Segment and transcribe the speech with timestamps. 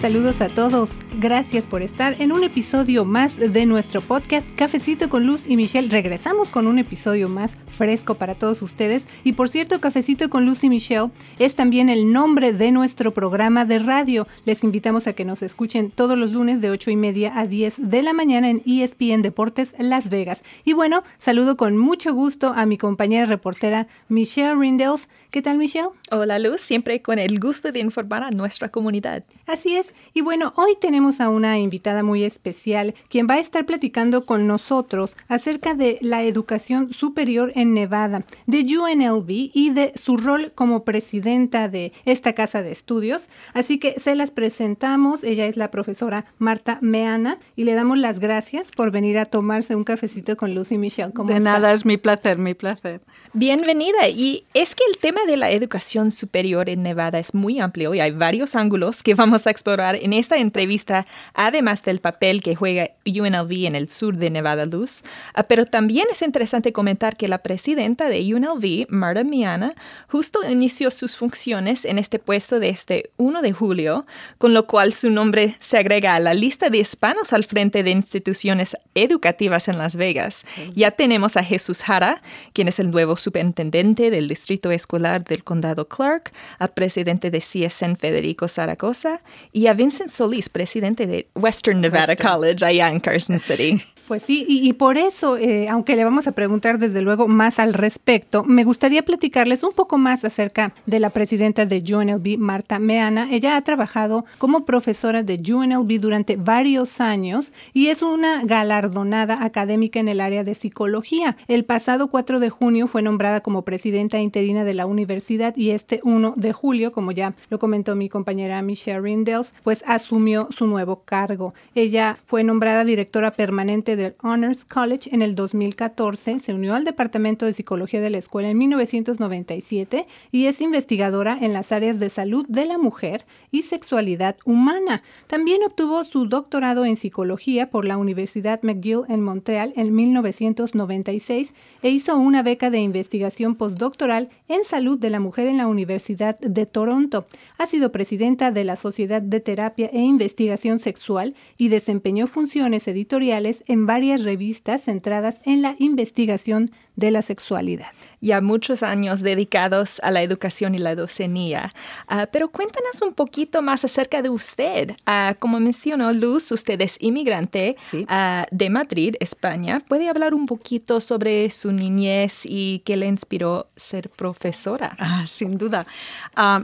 [0.00, 0.88] Saludos a todos.
[1.20, 5.90] Gracias por estar en un episodio más de nuestro podcast Cafecito con Luz y Michelle.
[5.90, 9.06] Regresamos con un episodio más fresco para todos ustedes.
[9.22, 13.66] Y por cierto, Cafecito con Luz y Michelle es también el nombre de nuestro programa
[13.66, 14.26] de radio.
[14.46, 17.90] Les invitamos a que nos escuchen todos los lunes de 8 y media a 10
[17.90, 20.42] de la mañana en ESPN Deportes Las Vegas.
[20.64, 25.06] Y bueno, saludo con mucho gusto a mi compañera reportera Michelle Rindels.
[25.30, 25.90] ¿Qué tal, Michelle?
[26.10, 26.62] Hola, Luz.
[26.62, 29.22] Siempre con el gusto de informar a nuestra comunidad.
[29.46, 29.92] Así es.
[30.14, 34.46] Y bueno, hoy tenemos a una invitada muy especial, quien va a estar platicando con
[34.46, 40.84] nosotros acerca de la educación superior en Nevada, de UNLV y de su rol como
[40.84, 43.28] presidenta de esta casa de estudios.
[43.54, 45.24] Así que se las presentamos.
[45.24, 49.74] Ella es la profesora Marta Meana y le damos las gracias por venir a tomarse
[49.74, 51.12] un cafecito con Lucy Michelle.
[51.24, 53.00] de nada, es mi placer, mi placer.
[53.32, 54.08] Bienvenida.
[54.08, 58.00] Y es que el tema de la educación superior en Nevada es muy amplio y
[58.00, 60.99] hay varios ángulos que vamos a explorar en esta entrevista,
[61.34, 65.02] además del papel que juega UNLV en el sur de Nevada Luz.
[65.34, 69.74] Ah, pero también es interesante comentar que la presidenta de UNLV, Marta Miana,
[70.08, 74.06] justo inició sus funciones en este puesto desde este 1 de julio,
[74.38, 77.90] con lo cual su nombre se agrega a la lista de hispanos al frente de
[77.90, 80.44] instituciones educativas en Las Vegas.
[80.74, 85.88] Ya tenemos a Jesús Jara, quien es el nuevo superintendente del Distrito Escolar del Condado
[85.88, 89.20] Clark, al presidente de CSN Federico Zaragoza
[89.52, 93.82] y a Vincent Solís, presidente de Western Nevada College allá en Carson City.
[94.10, 97.72] Pues sí, y, por eso, eh, aunque le vamos a preguntar desde luego más al
[97.72, 103.28] respecto, me gustaría platicarles un poco más acerca de la presidenta de UNLV, Marta Meana.
[103.30, 110.00] Ella ha trabajado como profesora de UNLV durante varios años y es una galardonada académica
[110.00, 111.36] en el área de psicología.
[111.46, 116.00] El pasado 4 de junio fue nombrada como presidenta interina de la universidad y este
[116.02, 121.04] 1 de julio, como ya lo comentó mi compañera Michelle Rindels, pues asumió su nuevo
[121.04, 121.54] cargo.
[121.76, 127.46] Ella fue nombrada directora permanente del Honors College en el 2014, se unió al Departamento
[127.46, 132.46] de Psicología de la escuela en 1997 y es investigadora en las áreas de salud
[132.48, 135.02] de la mujer y sexualidad humana.
[135.26, 141.90] También obtuvo su doctorado en psicología por la Universidad McGill en Montreal en 1996 e
[141.90, 146.66] hizo una beca de investigación postdoctoral en salud de la mujer en la Universidad de
[146.66, 147.26] Toronto.
[147.58, 153.62] Ha sido presidenta de la Sociedad de Terapia e Investigación Sexual y desempeñó funciones editoriales
[153.66, 157.88] en varias revistas centradas en la investigación de la sexualidad.
[158.20, 161.72] Ya muchos años dedicados a la educación y la docenía.
[162.06, 164.92] Ah, pero cuéntanos un poquito más acerca de usted.
[165.08, 167.74] Uh, como mencionó Luz, usted es inmigrante
[168.06, 169.80] ah, de Madrid, España.
[169.80, 174.96] ¿Puede hablar un poquito sobre su niñez y qué le inspiró ser profesora?
[175.26, 175.84] sin duda.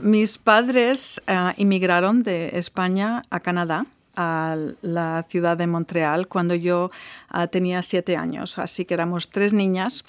[0.01, 1.21] mis padres
[1.57, 3.85] inmigraron de España a Canadá
[4.17, 6.91] a la ciudad de Montreal cuando yo
[7.29, 10.03] ah, tenía siete años, así que éramos tres niñas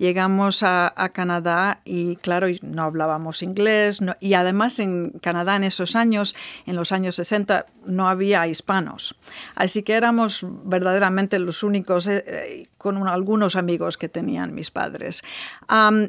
[0.00, 6.34] llegamos a, Canadá y claro, no hablábamos inglés y además en Canadá en esos años,
[6.66, 9.14] en los años 60, no había hispanos.
[9.54, 15.22] Así que éramos verdaderamente los únicos, eh, con algunos amigos que tenían mis padres.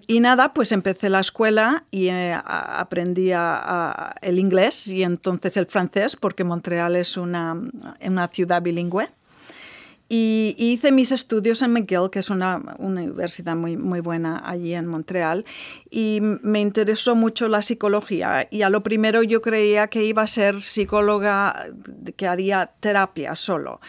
[0.07, 3.31] y nada, pues empecé la escuela y eh, aprendí
[4.21, 7.57] el inglés y entonces el francés, porque Montreal es una,
[8.01, 9.09] una ciudad bilingüe.
[10.13, 14.85] Y hice mis estudios en McGill, que es una, universidad muy, muy buena allí en
[14.85, 15.45] Montreal,
[15.89, 18.45] y me interesó mucho la psicología.
[18.51, 21.65] Y a lo primero yo creía que iba a ser psicóloga
[22.17, 23.79] que haría terapia solo.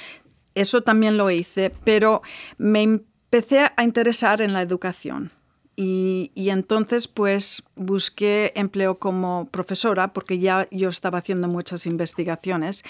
[0.55, 2.22] Eso también lo hice, pero
[2.56, 5.32] me empecé a interesar en la educación.
[5.75, 12.84] Y, y, entonces pues busqué empleo como profesora porque ya yo estaba haciendo muchas investigaciones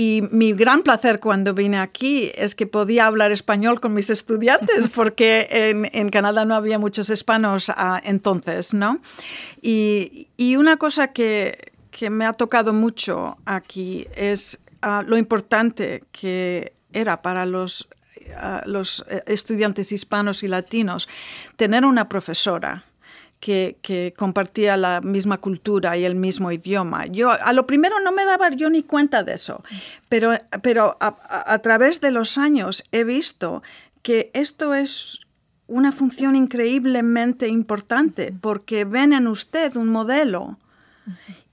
[0.00, 4.86] y mi gran placer cuando vine aquí es que podía hablar español con mis estudiantes,
[4.94, 9.00] porque en, en Canadá no había muchos hispanos ah, entonces, ¿no?
[9.60, 16.04] Y, y una cosa que, que, me ha tocado mucho aquí es ah, lo importante
[16.12, 17.88] que era para los,
[18.36, 21.08] ah, los eh, estudiantes hispanos y latinos
[21.56, 22.84] tener una profesora
[23.40, 27.06] que, compartía la misma cultura y el mismo idioma.
[27.06, 29.62] Yo a lo primero no me daba yo ni cuenta de eso,
[30.08, 30.32] pero,
[30.62, 33.62] pero a, través de los años he visto
[34.02, 35.20] que esto es
[35.66, 40.58] una función increíblemente importante porque ven en usted un modelo.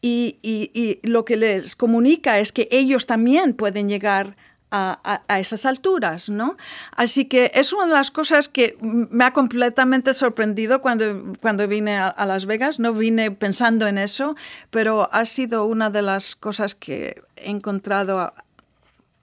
[0.01, 4.35] Y, y, lo que les comunica es que ellos también pueden llegar
[4.71, 6.57] a, esas alturas, ¿no?
[6.91, 11.97] Así que es una de las cosas que me ha completamente sorprendido cuando, cuando vine
[11.97, 12.79] a, Las Vegas.
[12.79, 14.35] No vine pensando en eso,
[14.71, 18.33] pero ha sido una de las cosas que he encontrado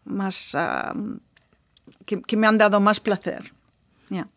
[0.05, 0.94] más, ah,
[2.06, 3.53] que me han dado más placer.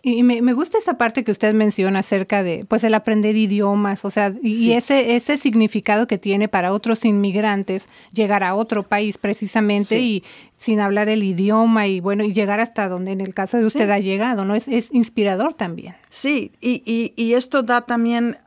[0.02, 4.12] Y me, gusta esa parte que usted menciona acerca de, pues, el aprender idiomas, o
[4.12, 10.00] sea, y ese, ese significado que tiene para otros inmigrantes llegar a otro país precisamente
[10.00, 10.24] y
[10.56, 13.90] sin hablar el idioma y, bueno, y llegar hasta donde en el caso de usted
[13.90, 14.56] ha llegado, ¿no?
[14.56, 15.96] Es, es inspirador también.
[16.10, 18.38] Sí, y, y, esto da también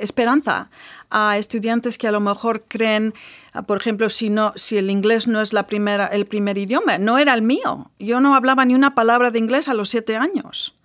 [0.00, 0.70] esperanza
[1.10, 3.14] a estudiantes que a lo mejor creen,
[3.52, 6.98] ah, por ejemplo, si, no, si el inglés no es la primera, el primer idioma,
[6.98, 7.90] no era el mío.
[7.98, 10.76] Yo no hablaba ni una palabra de inglés a los siete años.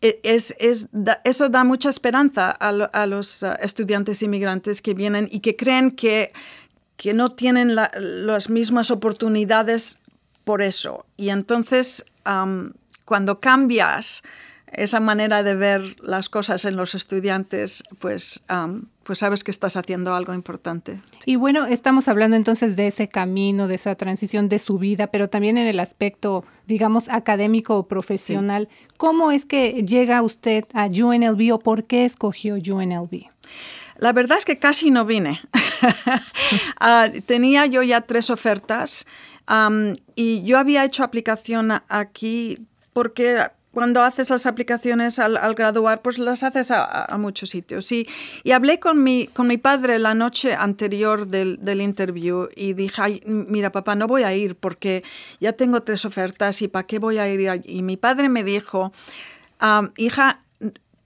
[0.00, 0.88] E, es, es,
[1.24, 6.32] eso da mucha esperanza a, los ah, estudiantes inmigrantes que vienen y que creen que,
[6.96, 9.98] que no tienen las mismas oportunidades
[10.44, 11.06] por eso.
[11.16, 12.04] Y entonces,
[13.04, 14.22] cuando cambias
[14.72, 18.42] esa manera de ver las cosas en los estudiantes, pues,
[19.02, 21.00] pues sabes que estás haciendo algo importante.
[21.26, 25.28] Y bueno, estamos hablando entonces de ese camino, de esa transición de su vida, pero
[25.28, 28.68] también en el aspecto, digamos, académico o profesional.
[28.96, 33.30] ¿Cómo es que llega usted a UNLV o por qué escogió UNLV?
[33.98, 35.40] La verdad es que casi no vine.
[36.80, 39.06] Ah, tenía yo ya tres ofertas
[40.16, 43.38] y yo había hecho aplicación aquí porque
[43.72, 47.90] cuando haces las aplicaciones al, graduar, pues las haces a, muchos sitios.
[47.92, 48.08] Y,
[48.42, 53.22] y, hablé con mi, con mi padre la noche anterior del, del interview y dije,
[53.26, 55.04] mira papá, no voy a ir porque
[55.38, 57.62] ya tengo tres ofertas y ¿para qué voy a ir?
[57.64, 58.92] Y mi padre me dijo,
[59.96, 60.42] hija,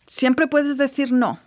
[0.06, 1.38] siempre puedes decir no,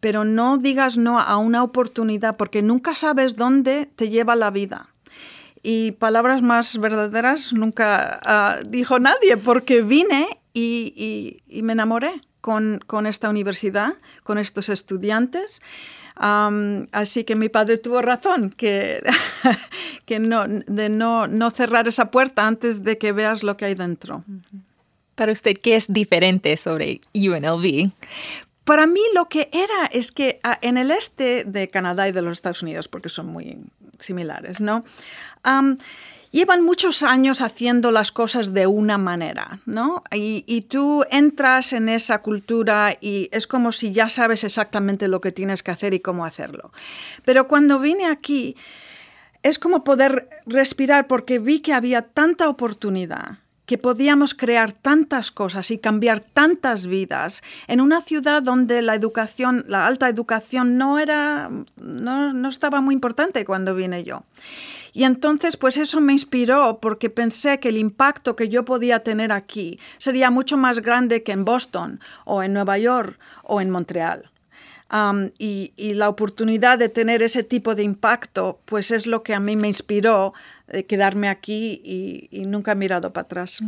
[0.00, 4.88] pero no digas no a una oportunidad porque nunca sabes dónde te lleva la vida
[5.68, 13.28] y palabras más verdaderas nunca ah, dijo nadie, porque vine y, me enamoré con, esta
[13.28, 15.60] universidad, con estos estudiantes.
[16.16, 19.02] así que mi padre tuvo razón que,
[20.06, 23.74] que no, de no, no cerrar esa puerta antes de que veas lo que hay
[23.74, 24.24] dentro.
[25.14, 27.90] Para usted, ¿qué es diferente sobre UNLV?
[28.64, 32.22] Para mí lo que era es que ah, en el este de Canadá y de
[32.22, 33.58] los Estados Unidos, porque son muy
[33.98, 34.84] similares, ¿no?
[36.30, 40.02] Llevan muchos años haciendo las cosas de una manera, ¿no?
[40.12, 45.32] Y, tú entras en esa cultura y es como si ya sabes exactamente lo que
[45.32, 46.72] tienes que hacer y cómo hacerlo.
[47.24, 48.56] Pero cuando vine aquí,
[49.42, 55.70] es como poder respirar porque vi que había tanta oportunidad que podíamos crear tantas cosas
[55.72, 61.50] y cambiar tantas vidas en una ciudad donde la educación, la alta educación no era,
[61.76, 64.22] no, no estaba muy importante cuando vine yo.
[64.96, 69.30] Y entonces, pues eso me inspiró porque pensé que el impacto que yo podía tener
[69.30, 74.30] aquí sería mucho más grande que en Boston o en Nueva York o en Montreal.
[75.38, 79.54] y, la oportunidad de tener ese tipo de impacto, pues es lo que a mí
[79.54, 80.32] me inspiró
[80.66, 81.82] de quedarme aquí
[82.32, 83.62] y, nunca he mirado para atrás.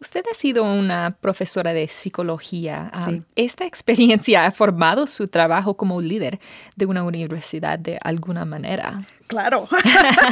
[0.00, 2.90] Usted ha sido una profesora de psicología.
[3.36, 6.40] ¿Esta experiencia ha formado su trabajo como líder
[6.76, 9.04] de una universidad de alguna manera?
[9.26, 9.68] Claro,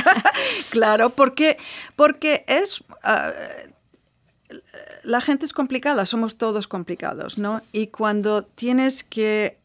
[0.71, 1.57] claro, porque,
[1.97, 2.85] porque es...
[3.03, 3.31] Ah,
[5.03, 7.63] la gente es complicada, somos todos complicados, ¿no?
[7.73, 9.59] Y cuando tienes que,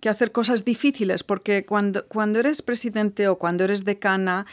[0.00, 4.46] que hacer cosas difíciles, porque cuando, cuando eres presidente o cuando eres decana,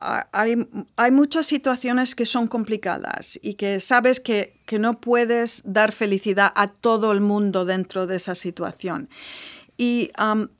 [0.00, 5.92] hay, hay, muchas situaciones que son complicadas y que sabes que, que, no puedes dar
[5.92, 9.10] felicidad a todo el mundo dentro de esa situación.
[9.76, 10.10] Y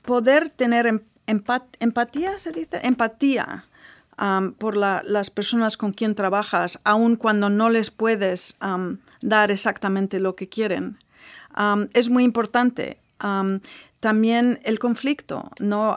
[0.03, 3.65] poder tener em, empatía, se dice, empatía
[4.59, 8.57] por las personas con quien trabajas, aun cuando no les puedes
[9.21, 10.99] dar exactamente lo que quieren,
[11.93, 12.97] es muy importante.
[13.99, 15.95] también el conflicto, ¿no?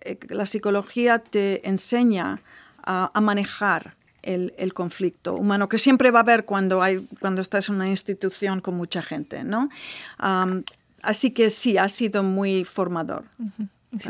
[0.00, 2.40] Eh, la psicología te enseña
[2.86, 7.76] a, manejar el, conflicto humano que siempre va a haber cuando, hay, cuando estás en
[7.76, 9.68] una institución con mucha gente, ¿no?
[11.02, 13.24] así que sí, ha sido muy formador.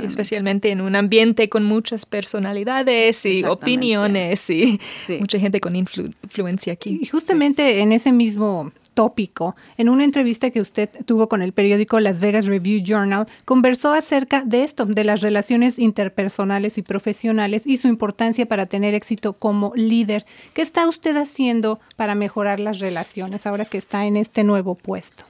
[0.02, 4.80] especialmente en un ambiente con muchas personalidades y opiniones y
[5.20, 7.00] mucha gente con influencia aquí.
[7.02, 9.56] Y justamente en ese mismo tópico.
[9.76, 14.42] En una entrevista que usted tuvo con el periódico Las Vegas Review Journal, conversó acerca
[14.42, 19.72] de esto, de las relaciones interpersonales y profesionales y su importancia para tener éxito como
[19.74, 20.24] líder.
[20.54, 25.24] ¿Qué está usted haciendo para mejorar las relaciones ahora que está en este nuevo puesto?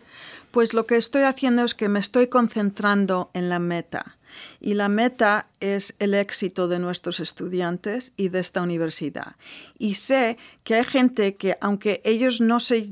[0.50, 4.16] Pues lo que estoy haciendo es que me estoy concentrando en la meta.
[4.60, 9.36] Y la meta es el éxito de nuestros estudiantes y de esta universidad.
[9.78, 12.90] Y sé que hay gente que, aunque ellos no se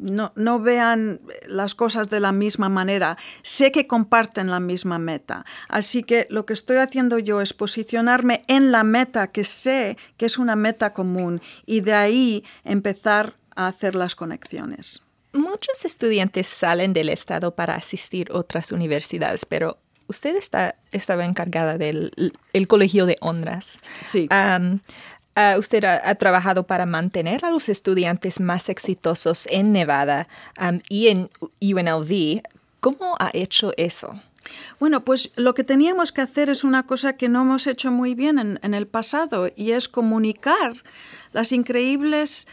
[0.00, 3.18] no, no, vean las cosas de la misma manera.
[3.42, 5.44] Sé que comparten la misma meta.
[5.68, 10.26] Así que lo que estoy haciendo yo es posicionarme en la meta que sé que
[10.26, 15.02] es una meta común y de ahí empezar a hacer las conexiones.
[15.32, 21.78] Muchos estudiantes salen del estado para asistir a otras universidades, pero usted está, estaba encargada
[21.78, 22.32] del
[22.66, 23.78] colegio de honras.
[24.06, 24.28] Sí.
[25.40, 30.26] Ah, usted ha, trabajado para mantener a los estudiantes más exitosos en Nevada
[30.88, 31.30] y en
[31.60, 32.42] UNLV.
[32.80, 34.20] ¿Cómo ha hecho eso?
[34.80, 38.16] Bueno, pues lo que teníamos que hacer es una cosa que no hemos hecho muy
[38.16, 40.82] bien en, el pasado y es comunicar
[41.32, 42.48] las increíbles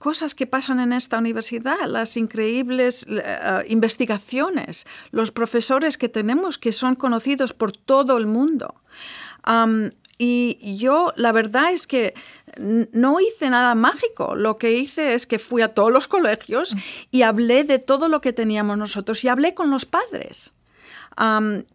[0.00, 3.38] cosas que pasan en esta universidad, las increíbles eh,
[3.68, 8.74] investigaciones, los profesores que tenemos que son conocidos por todo el mundo.
[10.22, 12.12] Y yo la verdad es que
[12.58, 14.34] no hice nada mágico.
[14.34, 16.76] Lo que hice es que fui a todos los colegios
[17.10, 20.52] y hablé de todo lo que teníamos nosotros y hablé con los padres.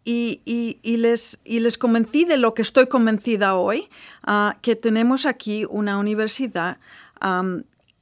[0.03, 3.89] y, les, y les convencí de lo que estoy convencida hoy,
[4.21, 6.77] ah, que tenemos aquí una universidad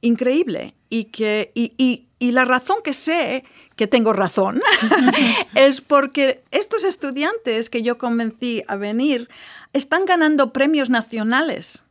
[0.02, 1.72] increíble y que y,
[2.18, 3.44] y la razón que sé
[3.76, 4.60] que tengo razón
[5.54, 9.28] es porque estos estudiantes que yo convencí a venir
[9.74, 11.84] están ganando premios nacionales.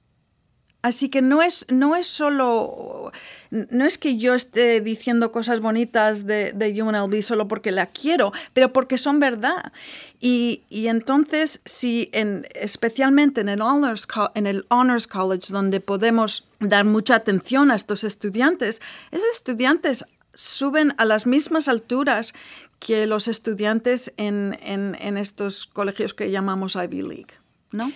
[0.82, 3.13] Así que no es, no es solo,
[3.52, 8.34] no es que yo esté diciendo cosas bonitas de, de UNLV solo porque la quiero,
[8.54, 9.72] pero porque son verdad.
[10.20, 16.84] Y, entonces, si en, especialmente en el, honors, en el Honors College, donde podemos dar
[16.84, 22.34] mucha atención a estos estudiantes, esos estudiantes suben a las mismas alturas
[22.80, 27.34] que los estudiantes en, en, estos colegios que llamamos Ivy League,
[27.74, 27.92] ¿no?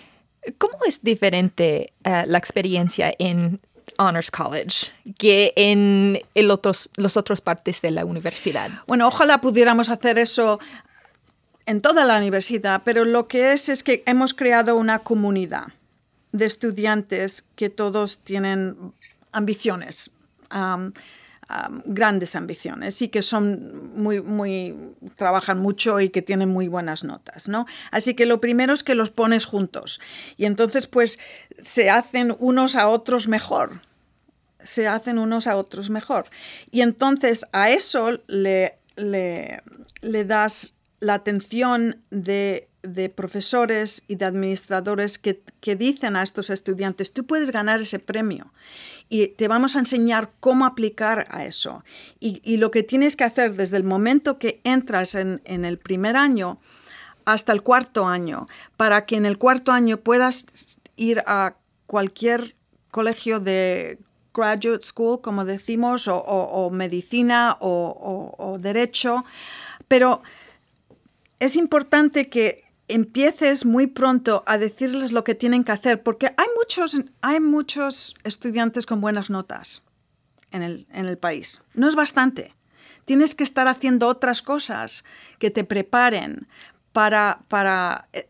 [0.58, 3.60] ¿Cómo es diferente eh, la experiencia en
[3.98, 8.70] Honors College que en el otros, los otros partes de la universidad?
[8.86, 10.58] Bueno, ojalá pudiéramos hacer eso
[11.66, 15.66] en toda la universidad, pero lo que es es que hemos creado una comunidad
[16.32, 18.92] de estudiantes que todos tienen
[19.32, 20.10] ambiciones
[21.86, 24.74] grandes ambiciones y que son muy, muy,
[25.16, 27.66] trabajan mucho y que tienen muy buenas notas, ¿no?
[27.90, 30.00] Así que lo primero es que los pones juntos
[30.36, 31.18] y entonces pues
[31.62, 33.80] se hacen unos a otros mejor,
[34.62, 36.26] se hacen unos a otros mejor.
[36.70, 39.62] Y entonces a eso le, le,
[40.02, 46.50] le das la atención de, de, profesores y de administradores que, que dicen a estos
[46.50, 48.52] estudiantes, tú puedes ganar ese premio
[49.08, 51.84] y te vamos a enseñar cómo aplicar a eso.
[52.20, 56.58] Y, lo que tienes que hacer desde el momento que entras en, el primer año
[57.24, 60.46] hasta el cuarto año, para que en el cuarto año puedas
[60.96, 62.54] ir a cualquier
[62.90, 63.98] colegio de
[64.34, 69.24] graduate school, como decimos, o, medicina o, derecho,
[69.88, 70.22] pero
[71.38, 76.46] es importante que empieces muy pronto a decirles lo que tienen que hacer, porque hay
[76.56, 79.82] muchos, hay muchos estudiantes con buenas notas
[80.50, 81.62] en el, en el país.
[81.74, 82.54] No es bastante.
[83.04, 85.04] Tienes que estar haciendo otras cosas
[85.38, 86.48] que te preparen
[86.92, 88.28] para, para, eh,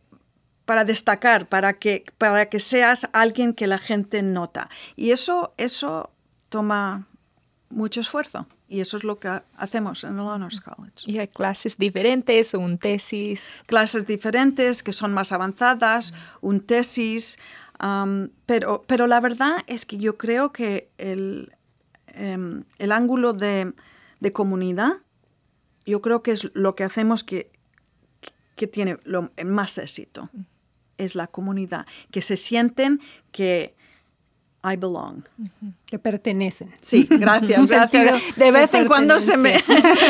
[0.65, 4.69] para destacar, para que, para que seas alguien que la gente nota.
[4.97, 6.11] Y eso, eso
[6.49, 7.07] toma
[7.71, 8.47] mucho esfuerzo.
[8.69, 11.05] Y eso es lo que hacemos en el Honors College.
[11.07, 13.63] Y hay clases diferentes, un tesis.
[13.67, 17.39] Clases diferentes que son más avanzadas, un tesis.
[17.83, 21.57] Um, pero, pero la verdad es que yo creo que el,
[22.09, 23.73] em, el ángulo de,
[24.21, 24.93] de, comunidad,
[25.87, 27.51] yo creo que es lo que hacemos que,
[28.57, 30.29] que tiene lo, más éxito.
[30.99, 33.01] Es la comunidad, que se sienten
[33.33, 33.78] que
[34.65, 35.23] I belong.
[35.87, 36.71] Que pertenecen.
[36.81, 37.69] Sí, gracias.
[38.37, 39.55] De vez en cuando se me.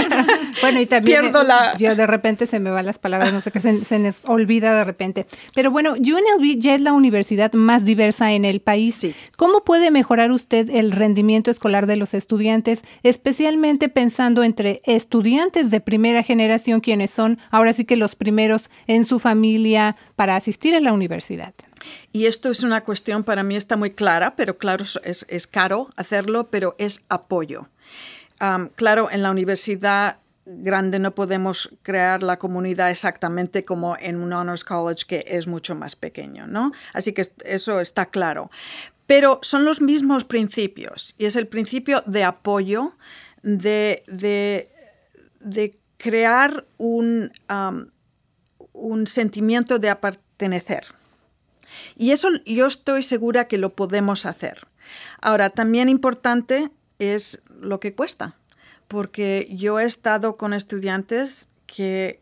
[0.63, 1.21] bueno, y también.
[1.21, 1.77] Pierdo la.
[1.77, 4.75] Yo de repente se me van las palabras, no sé qué, se, se, nos olvida
[4.75, 5.27] de repente.
[5.55, 8.95] Pero bueno, UNLV ya es la universidad más diversa en el país.
[8.95, 9.15] Sí.
[9.37, 15.81] ¿Cómo puede mejorar usted el rendimiento escolar de los estudiantes, especialmente pensando entre estudiantes de
[15.81, 20.81] primera generación, quienes son ahora sí que los primeros en su familia para asistir a
[20.81, 21.53] la universidad?
[22.13, 25.91] Y esto es una cuestión para mí está muy clara, pero claro, es, es caro
[25.97, 27.69] hacerlo, pero es apoyo.
[28.77, 30.19] claro, en la universidad
[30.49, 35.75] grande no podemos crear la comunidad exactamente como en un honors college que es mucho
[35.75, 36.73] más pequeño, ¿no?
[36.95, 38.51] Así que eso está claro.
[39.07, 42.95] Pero son los mismos principios y es el principio de apoyo,
[43.43, 47.33] de, de, crear un,
[48.73, 50.85] un sentimiento de pertenecer.
[51.97, 54.67] Y eso yo estoy segura que lo podemos hacer.
[55.21, 58.37] Ahora, también importante es lo que cuesta,
[58.89, 62.21] porque yo he estado con estudiantes que,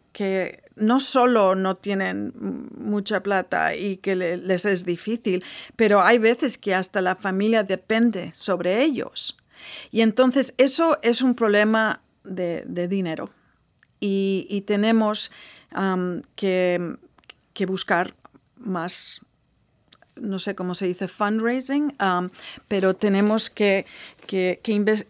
[0.76, 2.32] no solo no tienen
[2.76, 5.44] mucha plata y que les es difícil,
[5.74, 9.38] pero hay veces que hasta la familia depende sobre ellos.
[9.90, 13.30] Y entonces eso es un problema de, dinero.
[14.00, 15.30] Y, tenemos
[16.34, 16.96] que,
[17.54, 18.14] que buscar
[18.56, 19.25] más
[20.20, 22.28] no sé cómo se dice, fundraising, um,
[22.68, 23.86] pero tenemos que,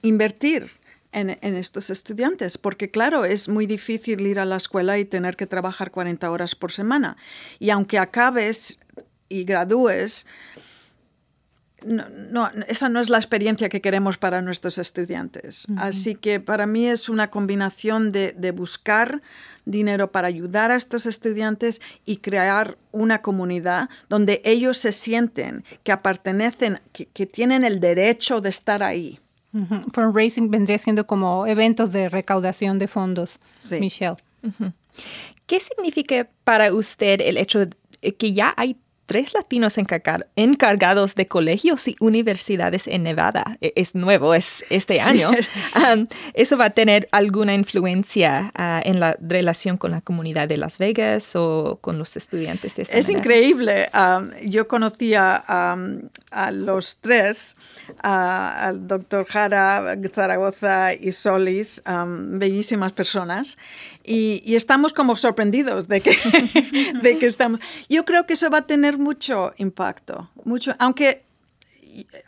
[0.02, 0.70] invertir
[1.12, 5.46] en, estos estudiantes, porque claro, es muy difícil ir a la escuela y tener que
[5.46, 7.16] trabajar 40 horas por semana.
[7.58, 8.78] Y aunque acabes
[9.28, 10.26] y gradúes,
[11.86, 15.66] no, esa no es la experiencia que queremos para nuestros estudiantes.
[15.76, 19.22] Así que para mí es una combinación de, buscar
[19.64, 25.96] dinero para ayudar a estos estudiantes y crear una comunidad donde ellos se sienten que
[25.96, 29.20] pertenecen, que, tienen el derecho de estar ahí.
[29.92, 33.38] Fundraising vendría siendo como eventos de recaudación de fondos,
[33.70, 34.16] Michelle.
[35.46, 38.76] ¿Qué significa para usted el hecho de que ya hay
[39.06, 43.56] tres latinos encargados de colegios y universidades en Nevada.
[43.60, 45.30] E, es nuevo, es este año.
[46.34, 50.78] ¿Eso va a tener alguna influencia ah, en la relación con la comunidad de Las
[50.78, 53.88] Vegas o con los estudiantes de esta Es increíble.
[54.44, 57.56] yo conocía a los tres,
[58.02, 63.58] al doctor Jara, Zaragoza y Solis, bellísimas personas,
[64.06, 66.16] y, estamos como sorprendidos de que,
[67.02, 67.60] de que estamos.
[67.88, 71.26] Yo creo que eso va a tener mucho impacto, mucho, aunque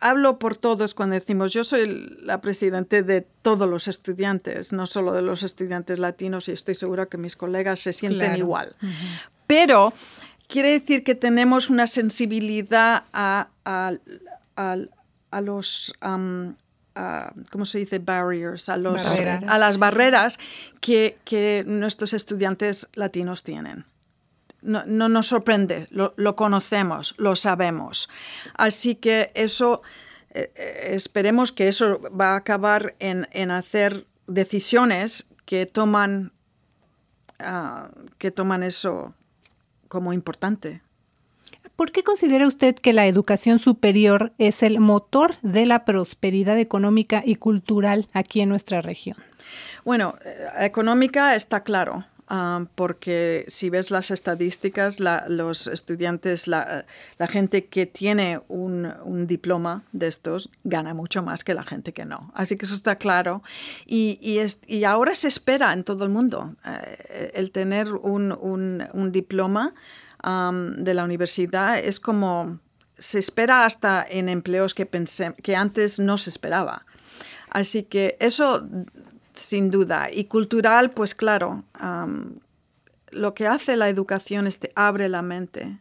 [0.00, 5.12] hablo por todos cuando decimos yo soy la presidente de todos los estudiantes, no solo
[5.12, 8.76] de los estudiantes latinos y estoy segura que mis colegas se sienten igual.
[9.47, 9.92] Pero
[10.47, 15.94] quiere decir que tenemos una sensibilidad a, a, los...
[17.50, 17.99] ¿cómo se dice?
[17.99, 20.38] Barriers, a, los, a las barreras
[20.81, 23.85] que, que nuestros estudiantes latinos tienen
[24.62, 28.08] no, nos sorprende, lo, conocemos, lo sabemos.
[28.54, 29.82] Así que eso,
[30.30, 36.32] eh, eh, esperemos que eso va a acabar en, hacer decisiones que toman,
[37.39, 39.15] ah, que toman eso
[39.89, 40.82] como importante.
[41.78, 47.23] ¿Por qué considera usted que la educación superior es el motor de la prosperidad económica
[47.25, 49.17] y cultural aquí en nuestra región?
[49.84, 52.04] Bueno, eh, económica está claro.
[52.26, 56.84] Ah, porque si ves las estadísticas, los estudiantes, la,
[57.28, 62.32] gente que tiene un, diploma de estos gana mucho más que la gente que no.
[62.34, 63.45] Así que eso está claro.
[63.86, 64.41] Y,
[64.84, 69.75] ahora se espera en todo el mundo eh, el tener un, diploma
[70.23, 72.59] de la universidad es como
[72.99, 76.85] se espera hasta en empleos que, pensé, que antes no se esperaba.
[77.50, 78.67] Así que eso
[79.39, 80.09] sin duda.
[80.13, 81.65] Y cultural, pues claro,
[83.11, 85.78] lo que hace la educación es te abre la mente.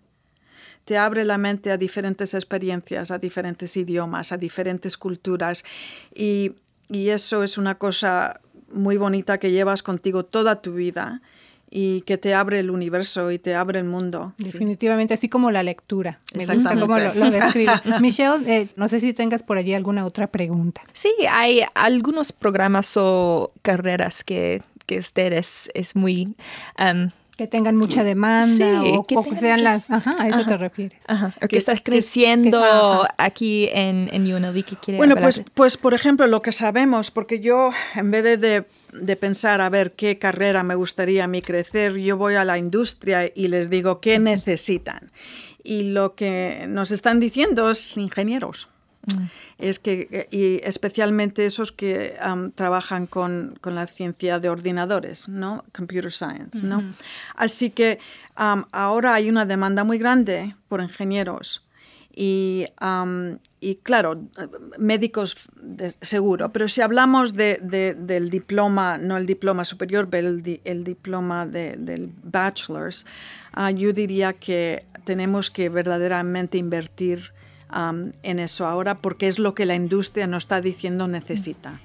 [0.86, 5.66] Te abre la mente a diferentes experiencias, a diferentes idiomas, a diferentes culturas.
[6.14, 6.56] Y,
[6.88, 8.40] y eso es una cosa
[8.72, 11.22] muy bonita que llevas contigo toda tu vida
[11.70, 14.34] y que te abre el universo y te abre el mundo.
[14.38, 16.20] Definitivamente, así como la lectura.
[16.34, 17.74] Me gusta cómo lo, describe.
[18.02, 20.82] Michelle, eh, no sé si tengas por allí alguna otra pregunta.
[20.94, 26.36] Sí, hay algunos programas o carreras que, que ustedes es muy...
[26.80, 29.92] Um, que tengan mucha demanda o, que, sean las...
[29.92, 30.98] Ajá, a eso te refieres.
[31.08, 36.26] Ajá, que, estás creciendo aquí en, en UNLV que quiere Bueno, pues, pues por ejemplo,
[36.26, 38.66] lo que sabemos, porque yo en vez de de
[39.20, 43.32] pensar a ver qué carrera me gustaría a mí crecer, yo voy a la industria
[43.34, 45.12] y les digo qué necesitan.
[45.64, 48.70] Y lo que nos están diciendo es ingenieros.
[49.06, 49.26] Mm.
[49.60, 52.16] Es que, y especialmente esos que
[52.56, 55.66] trabajan con, la ciencia de ordenadores, ¿no?
[55.76, 56.84] Computer science, ¿no?
[57.36, 58.00] Así que
[58.36, 61.67] ahora hay una demanda muy grande por ingenieros
[62.20, 62.66] y,
[63.60, 64.24] y claro,
[64.80, 65.36] médicos
[66.02, 67.60] seguro, pero si hablamos de,
[67.96, 73.06] del diploma, no el diploma superior, pero el, diploma del bachelor's,
[73.54, 77.34] ah, yo diría que tenemos que verdaderamente invertir
[77.72, 81.82] en eso ahora porque es lo que la industria nos está diciendo necesita.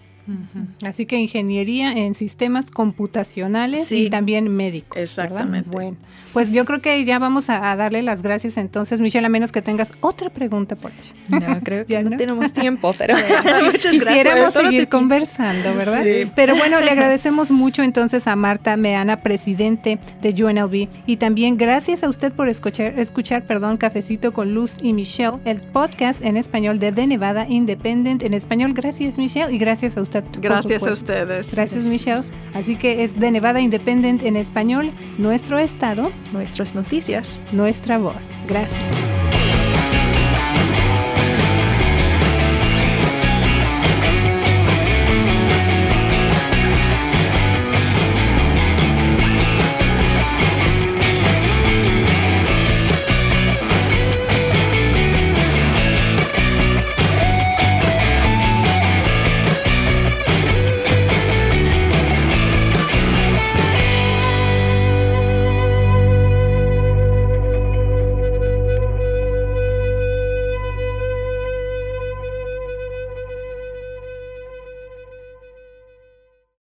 [0.85, 4.97] Así que ingeniería en sistemas computacionales y también médicos.
[4.97, 5.69] Exactamente.
[5.69, 5.97] Bueno,
[6.33, 9.63] pues yo creo que ya vamos a, darle las gracias entonces, Michelle, a menos que
[9.63, 11.11] tengas otra pregunta por allí.
[11.29, 13.15] No, creo que no, tenemos tiempo, pero
[13.65, 16.05] muchas Quisiéramos seguir conversando, ¿verdad?
[16.05, 16.31] Sí.
[16.37, 22.05] Pero bueno, le agradecemos mucho entonces a Marta Meana, presidente de UNLV, y también gracias
[22.05, 26.79] a usted por escuchar, escuchar perdón, Cafecito con Luz y Michelle, el podcast en español
[26.79, 28.73] de The Nevada Independent en español.
[28.73, 30.12] Gracias, Michelle, y gracias a usted.
[30.41, 31.55] Gracias a ustedes.
[31.55, 32.23] Gracias, Michelle.
[32.55, 38.15] Así que es The Nevada Independent en español, nuestro estado nuestras noticias, nuestra voz.
[38.47, 38.83] Gracias.